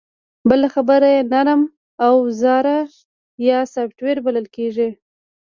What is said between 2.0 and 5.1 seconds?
اوزار یا سافټویر بلل کېږي